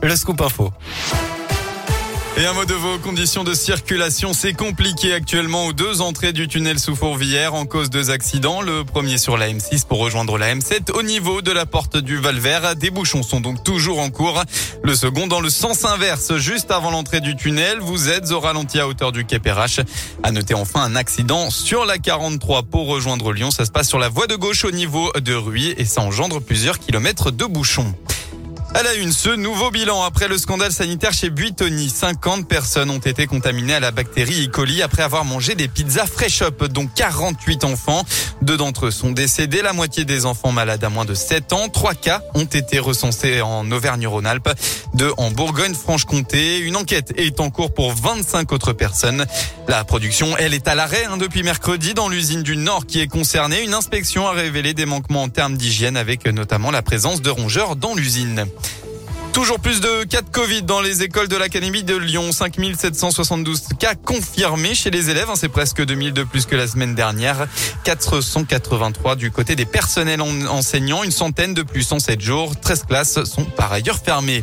[0.00, 0.72] Le scoop info.
[2.36, 4.32] Et un mot de vos conditions de circulation.
[4.32, 8.60] C'est compliqué actuellement aux deux entrées du tunnel sous Fourvière en cause deux accidents.
[8.60, 12.16] Le premier sur la M6 pour rejoindre la M7 au niveau de la porte du
[12.16, 12.76] Valvert.
[12.76, 14.40] Des bouchons sont donc toujours en cours.
[14.84, 17.80] Le second dans le sens inverse, juste avant l'entrée du tunnel.
[17.80, 19.80] Vous êtes au ralenti à hauteur du Quai Perrache.
[20.22, 23.50] À noter enfin un accident sur la 43 pour rejoindre Lyon.
[23.50, 26.40] Ça se passe sur la voie de gauche au niveau de Ruy et ça engendre
[26.40, 27.92] plusieurs kilomètres de bouchons.
[28.76, 31.88] À la une, ce nouveau bilan après le scandale sanitaire chez Buitoni.
[31.88, 34.50] 50 personnes ont été contaminées à la bactérie E.
[34.50, 38.04] coli après avoir mangé des pizzas Fresh Up, dont 48 enfants.
[38.42, 41.70] Deux d'entre eux sont décédés, la moitié des enfants malades à moins de 7 ans.
[41.70, 44.50] Trois cas ont été recensés en Auvergne-Rhône-Alpes,
[44.92, 46.58] deux en Bourgogne-Franche-Comté.
[46.58, 49.24] Une enquête est en cours pour 25 autres personnes.
[49.68, 53.08] La production, elle, est à l'arrêt hein, depuis mercredi dans l'usine du Nord qui est
[53.08, 53.62] concernée.
[53.62, 57.74] Une inspection a révélé des manquements en termes d'hygiène avec notamment la présence de rongeurs
[57.74, 58.44] dans l'usine.
[59.36, 62.32] Toujours plus de cas de Covid dans les écoles de l'Académie de Lyon.
[62.32, 65.28] 5772 cas confirmés chez les élèves.
[65.28, 67.46] Hein, c'est presque 2000 de plus que la semaine dernière.
[67.84, 71.04] 483 du côté des personnels enseignants.
[71.04, 72.58] Une centaine de plus en 7 jours.
[72.58, 74.42] 13 classes sont par ailleurs fermées.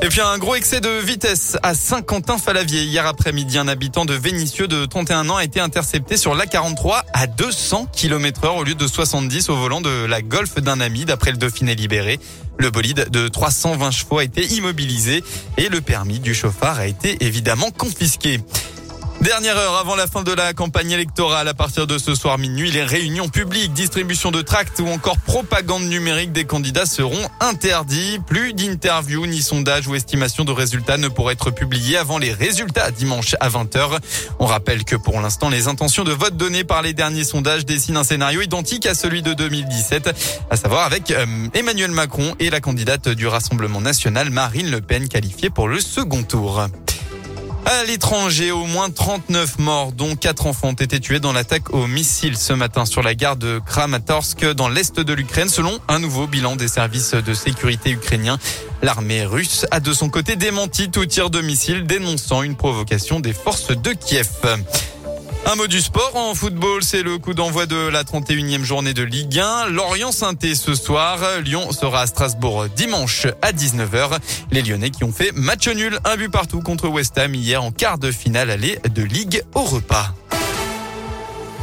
[0.00, 2.82] Et puis un gros excès de vitesse à Saint-Quentin-Falavier.
[2.82, 7.26] Hier après-midi, un habitant de Vénissieux de 31 ans a été intercepté sur l'A43 à
[7.26, 11.30] 200 km heure au lieu de 70 au volant de la Golf d'un ami d'après
[11.30, 12.18] le Dauphiné libéré.
[12.58, 15.22] Le bolide de 320 chevaux a été immobilisé
[15.56, 18.40] et le permis du chauffard a été évidemment confisqué.
[19.22, 22.72] Dernière heure avant la fin de la campagne électorale, à partir de ce soir minuit,
[22.72, 28.18] les réunions publiques, distribution de tracts ou encore propagande numérique des candidats seront interdits.
[28.26, 32.90] Plus d'interviews, ni sondages ou estimations de résultats ne pourraient être publiés avant les résultats
[32.90, 34.00] dimanche à 20h.
[34.40, 37.98] On rappelle que pour l'instant, les intentions de vote données par les derniers sondages dessinent
[37.98, 40.10] un scénario identique à celui de 2017,
[40.50, 45.06] à savoir avec euh, Emmanuel Macron et la candidate du Rassemblement national, Marine Le Pen,
[45.06, 46.66] qualifiée pour le second tour.
[47.80, 51.86] À l'étranger, au moins 39 morts, dont 4 enfants ont été tués dans l'attaque au
[51.86, 56.26] missile ce matin sur la gare de Kramatorsk dans l'est de l'Ukraine, selon un nouveau
[56.26, 58.38] bilan des services de sécurité ukrainiens.
[58.82, 63.32] L'armée russe a de son côté démenti tout tir de missile, dénonçant une provocation des
[63.32, 64.28] forces de Kiev.
[65.44, 69.02] Un mot du sport en football, c'est le coup d'envoi de la 31e journée de
[69.02, 69.68] Ligue 1.
[69.70, 71.18] Lorient Sainté ce soir.
[71.44, 74.18] Lyon sera à Strasbourg dimanche à 19h.
[74.52, 77.72] Les Lyonnais qui ont fait match nul, un but partout contre West Ham hier en
[77.72, 80.14] quart de finale aller de Ligue au repas.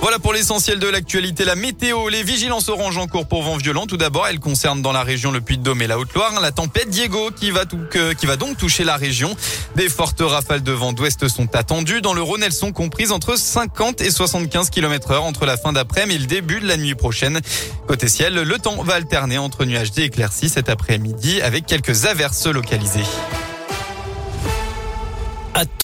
[0.00, 1.44] Voilà pour l'essentiel de l'actualité.
[1.44, 3.86] La météo, les vigilances orange en cours pour vent violent.
[3.86, 7.30] Tout d'abord, elle concerne dans la région le Puy-de-Dôme et la Haute-Loire la tempête Diego
[7.34, 9.34] qui va, donc toucher la région.
[9.74, 12.02] Des fortes rafales de vent d'ouest sont attendues.
[12.02, 15.72] Dans le Rhône, elles sont comprises entre 50 et 75 km heure entre la fin
[15.72, 17.40] d'après-midi et le début de la nuit prochaine.
[17.88, 23.04] Côté ciel, le temps va alterner entre nuages et cet après-midi avec quelques averses localisées.